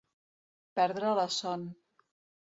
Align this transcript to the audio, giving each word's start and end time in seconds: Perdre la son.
Perdre 0.79 1.11
la 1.19 1.25
son. 1.35 1.67